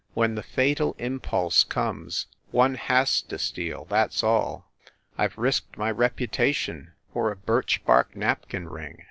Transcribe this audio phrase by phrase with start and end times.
[0.15, 4.67] When the fatal impulse conies, one has to steal, that s all.
[5.15, 8.97] I ve risked my reputation for a birch bark napkin ring!